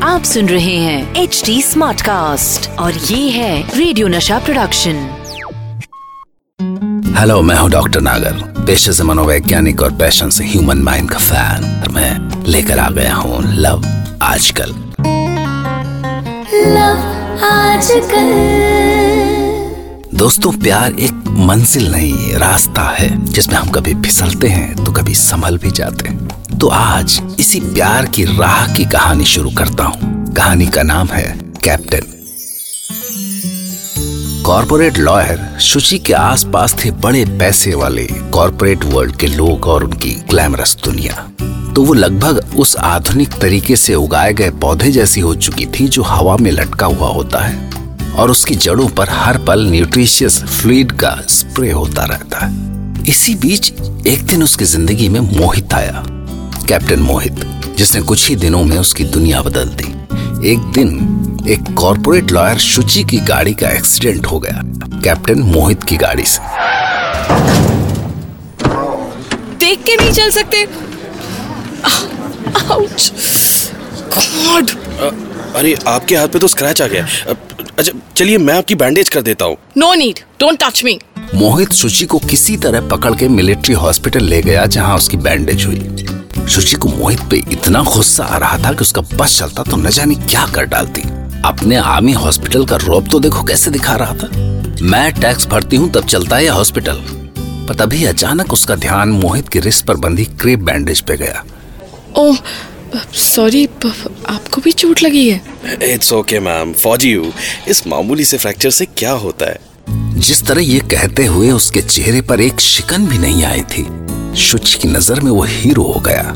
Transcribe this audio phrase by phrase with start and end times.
[0.03, 4.95] आप सुन रहे हैं एच डी स्मार्ट कास्ट और ये है रेडियो नशा प्रोडक्शन
[7.19, 8.33] हेलो मैं हूँ डॉक्टर नागर
[8.67, 13.15] पेशे से मनोवैज्ञानिक और पैशन से ह्यूमन माइंड का फ़ैन और मैं लेकर आ गया
[13.15, 13.85] हूँ लव
[14.23, 14.75] आजकल।
[20.15, 25.59] दोस्तों प्यार एक मंजिल नहीं रास्ता है जिसमें हम कभी फिसलते हैं तो कभी संभल
[25.59, 26.32] भी जाते हैं।
[26.63, 31.25] तो आज इसी प्यार की राह की कहानी शुरू करता हूँ। कहानी का नाम है
[31.65, 32.13] कैप्टन।
[34.47, 40.11] कॉरपोरेट लॉयर शुचि के आसपास थे बड़े पैसे वाले कॉरपोरेट वर्ल्ड के लोग और उनकी
[40.31, 41.15] ग्लैमरस दुनिया।
[41.75, 46.03] तो वो लगभग उस आधुनिक तरीके से उगाए गए पौधे जैसी हो चुकी थी जो
[46.03, 47.71] हवा में लटका हुआ होता है
[48.13, 53.73] और उसकी जड़ों पर हर पल न्यूट्रिशियस फ्लूड का स्प्रे होता रहता है। इसी बीच
[54.07, 56.05] एक दिन उसकी ज़िंदगी में मोहित आया।
[56.63, 57.45] कैप्टन मोहित
[57.77, 59.91] जिसने कुछ ही दिनों में उसकी दुनिया बदल दी।
[60.51, 60.89] एक दिन
[61.51, 64.61] एक कॉरपोरेट लॉयर शुचि की गाड़ी का एक्सीडेंट हो गया
[65.05, 66.41] कैप्टन मोहित की गाड़ी से।
[69.59, 70.65] देख के नहीं चल सकते।
[72.71, 73.13] आउच
[74.17, 74.71] गॉड
[75.57, 77.07] अरे आपके हाथ पे तो स्क्रैच आ गया।
[77.79, 80.99] अच्छा चलिए मैं आपकी बैंडेज कर देता हूँ। No need don't touch me
[81.35, 86.47] Mohit Shuchi को किसी तरह पकड़ के मिलिट्री हॉस्पिटल ले गया जहाँ उसकी बैंडेज हुई।
[86.49, 89.91] शुचि को मोहित पे इतना गुस्सा आ रहा था कि उसका बस चलता तो न
[89.91, 91.03] जाने क्या कर डालती।
[91.45, 94.29] अपने आर्मी हॉस्पिटल का रोब तो देखो कैसे दिखा रहा था।
[94.83, 97.01] मैं टैक्स भरती हूँ तब चलता है हॉस्पिटल।
[97.69, 101.45] पर तभी अचानक उसका ध्यान मोहित की रिस्ट पर बंधी क्रेप बैंडेज पे गया।
[102.17, 102.39] ओह
[103.15, 105.41] सॉरी आपको भी चोट लगी है।
[105.93, 107.33] इट्स ओके मैम फौजी हूँ।
[107.69, 109.61] इस मामूली से फ्रैक्चर से क्या होता है?
[110.23, 113.83] जिस तरह ये कहते हुए उसके चेहरे पर एक शिकन भी नहीं आई थी
[114.41, 116.35] शुच की नज़र में वो हीरो हो गया।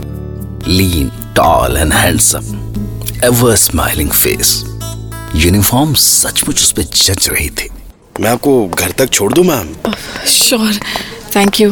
[0.69, 2.47] Lean tall and handsome
[3.25, 4.51] ever smiling face
[5.45, 7.69] uniform सचमुच उस पर जच रही थी।
[8.21, 9.73] मैं आपको घर तक छोड़ दूँ मैम?
[10.29, 10.81] श्योर
[11.37, 11.71] थैंक यू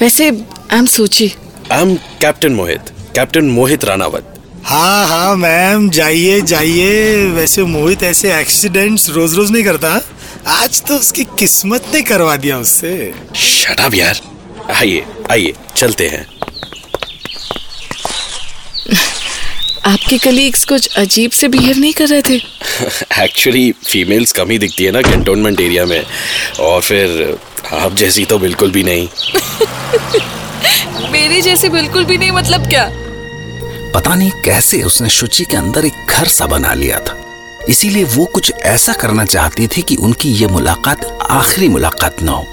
[0.00, 1.32] वैसे I am Sochi
[1.72, 8.38] I am captain Mohit captain Mohit Ranawat हाँ हाँ मैम जाइए जाइए। वैसे मोहित ऐसे
[8.40, 10.00] एक्सीडेंट्स रोज रोज नहीं करता।
[10.46, 14.20] आज तो उसकी किस्मत ने करवा दिया उससे शट अप यार।
[14.74, 16.26] आइए आइए चलते हैं।
[19.86, 22.36] आपके कलीग्स कुछ अजीब से बिहेव नहीं कर रहे थे?
[23.24, 26.04] एक्चुअली फीमेल्स कम ही दिखती है ना कैंटोनमेंट एरिया में।
[26.60, 27.38] और फिर
[27.72, 29.08] आप जैसी तो बिल्कुल भी नहीं।
[31.12, 32.90] मेरी जैसी बिल्कुल भी नहीं मतलब क्या?
[33.94, 37.27] पता नहीं कैसे उसने शुचि के अंदर एक घर सा बना लिया था।
[37.68, 42.44] इसीलिए वो कुछ ऐसा करना चाहती थी कि उनकी ये मुलाकात आखिरी मुलाकात न हो।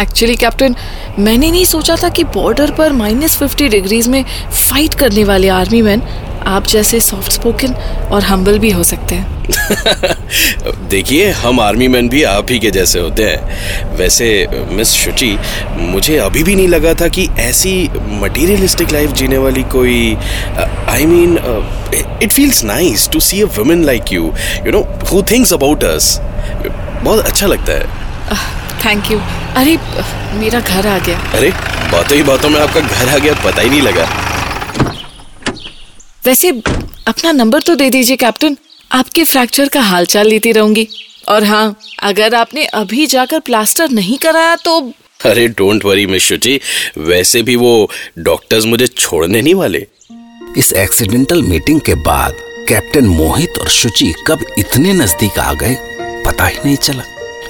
[0.00, 0.76] एक्चुअली कैप्टन
[1.18, 5.82] मैंने नहीं सोचा था कि बॉर्डर पर माइनस फिफ्टी डिग्रीज में फाइट करने वाले आर्मी
[5.82, 6.02] मैन
[6.46, 7.72] आप जैसे सॉफ्ट स्पोकन
[8.12, 9.34] और हम्बल भी हो सकते हैं।
[10.88, 14.28] देखिए हम आर्मी मैन भी आप ही के जैसे होते हैं। वैसे
[14.70, 15.38] मिस शुचि
[15.78, 17.72] मुझे अभी भी नहीं लगा था कि ऐसी
[18.22, 20.16] मटेरियलिस्टिक लाइफ जीने वाली कोई
[20.88, 21.38] I mean
[22.22, 24.32] it feels nice to see a woman like you
[24.66, 24.82] you know
[25.12, 28.04] who thinks about us बहुत अच्छा लगता है।
[28.84, 29.18] थैंक यू
[29.56, 29.76] अरे
[30.34, 31.50] मेरा घर आ गया। अरे
[31.92, 34.08] बातों ही बातों में आपका घर आ गया पता ही नहीं लगा।
[36.26, 36.48] वैसे
[37.08, 38.56] अपना नंबर तो दे दीजिए कैप्टन।
[38.90, 40.86] आपके फ्रैक्चर का हालचाल लेती रहूँगी।
[41.28, 44.78] और हाँ अगर आपने अभी जाकर प्लास्टर नहीं कराया तो
[45.24, 46.58] अरे डोंट वरी मिस शुचि
[46.98, 49.86] वैसे भी वो डॉक्टर्स मुझे छोड़ने नहीं वाले।
[50.58, 52.36] इस एक्सीडेंटल मीटिंग के बाद
[52.68, 55.76] कैप्टन मोहित और शुचि कब इतने नज़दीक आ गए
[56.26, 57.02] पता ही नहीं चला।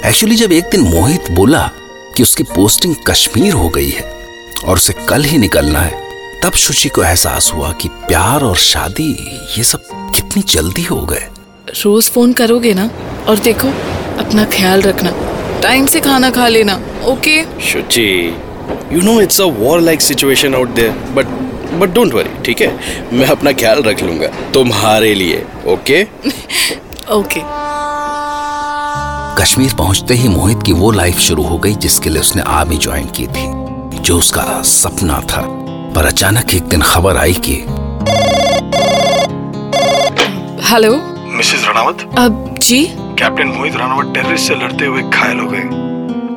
[0.09, 1.69] एक्चुअली जब एक दिन मोहित बोला
[2.17, 4.11] कि उसकी पोस्टिंग कश्मीर हो गई है
[4.65, 6.05] और उसे कल ही निकलना है
[6.43, 9.11] तब शुचि को एहसास हुआ कि प्यार और शादी
[9.57, 9.83] ये सब
[10.15, 11.27] कितनी जल्दी हो गए।
[11.85, 12.89] रोज फ़ोन करोगे ना
[13.29, 13.67] और देखो
[14.19, 15.11] अपना ख्याल रखना
[15.63, 17.43] टाइम से खाना खा लेना okay?
[17.71, 18.35] Shuchi
[18.91, 21.25] you know it's a war like situation out there but
[21.79, 22.79] but don't worry ठीक है?
[23.13, 26.03] मैं अपना ख्याल रख लूँगा तुम्हारे लिए ओके?
[27.11, 27.41] ओके।
[29.41, 33.07] कश्मीर पहुँचते ही मोहित की वो लाइफ शुरू हो गई जिसके लिए उसने आर्मी ज्वाइन
[33.19, 35.56] की थी जो उसका सपना था।
[35.97, 37.53] पर अचानक एक दिन खबर आई कि
[40.63, 40.91] हेलो?
[41.35, 41.97] मिसेस राणावत?
[42.17, 42.83] अब जी?
[43.19, 45.59] कैप्टन मोहित राणावत टेररिस्ट से लड़ते हुए घायल हो गए।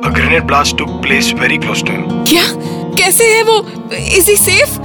[0.09, 2.43] A grenade blast took place very close to him क्या?
[2.97, 3.59] कैसे है वो?
[3.93, 4.77] Is he safe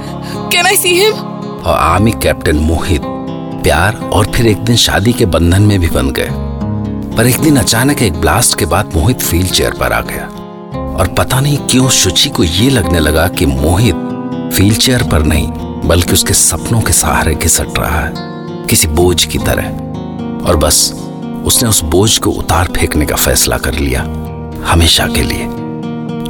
[0.51, 3.01] can I see him और आर्मी कैप्टन मोहित
[3.63, 6.29] प्यार और फिर एक दिन शादी के बंधन में भी बन गए।
[7.17, 10.25] पर एक दिन अचानक एक ब्लास्ट के बाद मोहित व्हील चेयर पर आ गया।
[10.97, 14.06] और पता नहीं क्यों शुचि को ये लगने लगा कि मोहित
[14.57, 15.47] व्हील चेयर पर नहीं,
[15.87, 18.13] बल्कि उसके सपनों के सहारे घिसट रहा है,
[18.67, 19.67] किसी बोझ की तरह।
[20.47, 20.91] और बस,
[21.45, 24.01] उसने उस बोझ को उतार फेंकने का फैसला कर लिया,
[24.65, 25.45] हमेशा के लिए।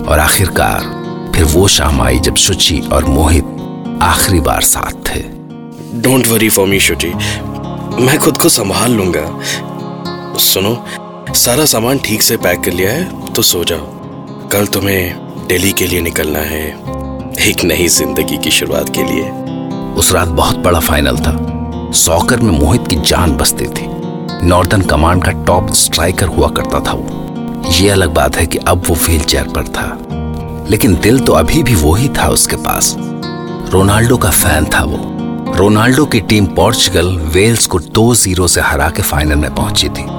[0.03, 3.45] और आखिरकार, फिर वो शाम आई जब शुचि और मोहित
[4.01, 5.21] आखिरी बार साथ थे।
[6.01, 7.13] Don't worry for me Shuchi.
[8.01, 9.25] मैं खुद को संभाल लूँगा।
[10.39, 10.75] सुनो,
[11.35, 15.87] सारा सामान ठीक से पैक कर लिया है तो सो जाओ। कल तुम्हें दिल्ली के
[15.87, 16.96] लिए निकलना है।
[17.39, 19.29] एक नई ज़िंदगी की शुरुआत के लिए।
[19.93, 23.85] उस रात बहुत बड़ा फाइनल था। सॉकर में मोहित की जान बसती थी।
[24.47, 28.83] नॉर्दर्न कमांड का टॉप स्ट्राइकर हुआ करता था वो। ये अलग बात है कि अब
[28.87, 32.95] वो व्हील चेयर पर था। लेकिन दिल तो अभी भी वो ही था उसके पास।
[33.71, 38.89] रोनाल्डो का फ़ैन था वो। रोनाल्डो की टीम पोर्चुगल, वेल्स को दो ज़ीरो से हरा
[38.89, 40.16] के फाइनल में पहुँची थी।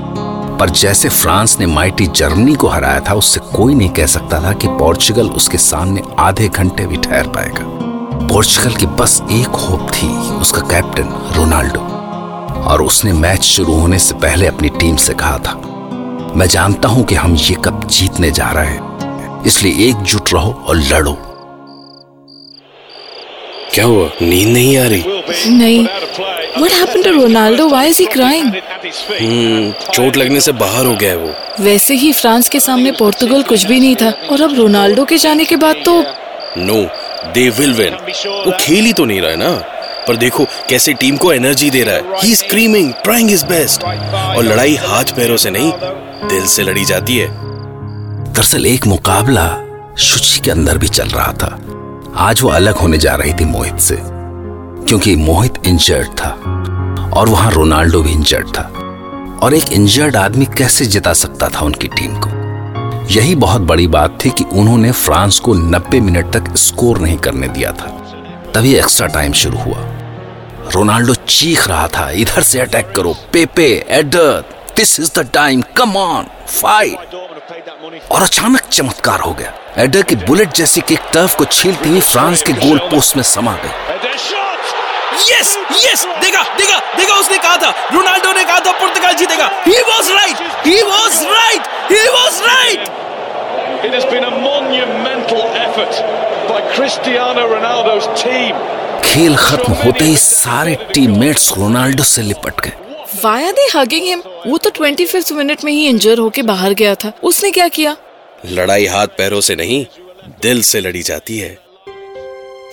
[0.60, 4.52] पर जैसे फ्रांस ने माइटी जर्मनी को हराया था उससे कोई नहीं कह सकता था
[4.52, 7.64] कि पोर्चुगल उसके सामने आधे घंटे भी ठहर पाएगा।
[8.26, 10.08] पोर्चुगल की बस एक होप थी
[10.40, 11.81] उसका कैप्टन रोनाल्डो।
[12.62, 15.55] और उसने मैच शुरू होने से पहले अपनी टीम से कहा था
[16.37, 20.76] मैं जानता हूँ कि हम ये कप जीतने जा रहे हैं। इसलिए एकजुट रहो और
[20.76, 21.16] लड़ो।
[23.75, 24.08] क्या हुआ?
[24.22, 25.04] नींद नहीं आ रही।
[25.56, 25.87] नहीं।
[26.60, 27.64] What happened to Ronaldo?
[27.70, 28.46] Why is he crying?
[29.20, 33.43] हम्म, चोट लगने से बाहर हो गया है वो। वैसे ही फ्रांस के सामने पोर्तुगल
[33.43, 35.94] कुछ भी नहीं था और अब रोनाल्डो के जाने के बाद तो
[36.58, 36.81] नो
[37.34, 37.94] दे विल विन
[38.46, 39.50] वो खेल ही तो नहीं रहा है ना।
[40.08, 44.43] पर देखो कैसे टीम को एनर्जी दे रहा है। He screaming trying his best और
[44.44, 45.72] लड़ाई हाथ पैरों से नहीं
[46.28, 47.28] दिल से लड़ी जाती है।
[48.32, 49.49] दरअसल एक मुकाबला
[49.99, 51.58] शुचि के अंदर भी चल रहा था।
[52.28, 53.96] आज वो अलग होने जा रही थी मोहित से।
[54.88, 56.29] क्योंकि मोहित इंजर्ड था
[57.14, 58.62] और वहाँ रोनाल्डो भी इंजर्ड था।
[59.43, 62.31] और एक इंजर्ड आदमी कैसे जिता सकता था उनकी टीम को?
[63.06, 67.49] यही बहुत बड़ी बात थी कि उन्होंने फ्रांस को 90 मिनट तक स्कोर नहीं करने
[67.49, 67.88] दिया था।
[68.55, 69.76] तभी एक्स्ट्रा टाइम शुरू हुआ।
[70.75, 74.44] रोनाल्डो चीख रहा था, इधर से अटैक करो Pepe Eder
[74.76, 77.14] this is the time come on fight
[78.11, 82.43] और अचानक चमत्कार हो गया। एडर की बुलेट जैसी किक टर्फ को छीलती हुई फ्रांस
[82.43, 84.38] के गोल पोस्ट में समा गई।
[85.30, 89.80] यस यस देखा देखा देखा उसने कहा था रोनाल्डो ने कहा था पुर्तगाल जीतेगा। He
[89.90, 92.96] was right he was right he was right
[93.78, 95.98] It has been a monumental effort
[96.48, 98.56] by Cristiano Ronaldo's team.
[99.04, 102.72] खेल खत्म होते ही सारे टीममेट्स रोनाल्डो से लिपट गए।
[103.22, 104.26] Why are they hugging him?
[104.46, 107.96] वो तो 25th मिनट में ही इंजर होके बाहर गया था। उसने क्या किया?
[108.46, 109.86] लड़ाई हाथ पैरों से नहीं
[110.42, 111.67] दिल से लड़ी जाती है।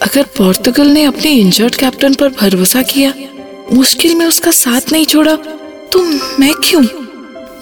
[0.04, 3.14] अगर पोर्तुगल ने अपने इंजर्ड कैप्टन पर भरोसा किया
[3.74, 5.36] मुश्किल में उसका साथ नहीं छोड़ा
[5.92, 6.02] तो
[6.40, 6.82] मैं क्यों?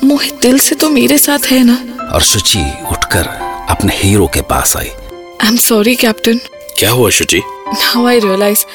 [0.04, 1.78] मोहित दिल से तो मेरे साथ है ना?
[2.14, 3.28] और शुचि उठकर
[3.70, 6.40] अपने हीरो के पास आई। आई एम सॉरी कैप्टन
[6.80, 7.42] क्या हुआ शुचि?
[7.70, 8.66] नाउ आई रियलाइज़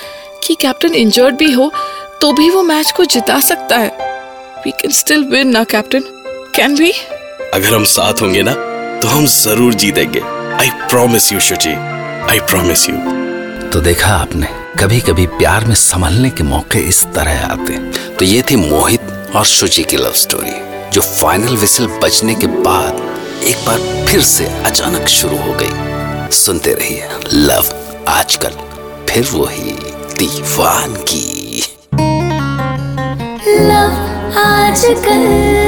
[0.44, 1.70] कि कैप्टन इंजर्ड भी हो
[2.22, 3.90] तो भी वो मैच को जिता सकता है।
[4.64, 6.05] वी कैन स्टिल विन ना कैप्टन
[6.56, 6.93] कैन वी
[7.55, 8.55] अगर हम साथ होंगे ना
[9.00, 10.20] तो हम ज़रूर जीतेंगे।
[10.60, 11.75] I promise you Shuchi.
[12.31, 13.18] I promise you
[13.73, 14.47] तो देखा आपने
[14.81, 17.73] कभी कभी प्यार में संभलने के मौके इस तरह आते
[18.15, 20.53] तो ये थी मोहित और शुचि की लव स्टोरी
[20.91, 22.94] जो फाइनल विसल बजने के बाद
[23.44, 27.65] एक बार फिर से अचानक शुरू हो गई। सुनते रहिए लव
[28.09, 28.50] आजकल,
[29.09, 29.72] फिर वो वही
[30.19, 31.63] दीवानगी।
[34.39, 35.68] आजकल।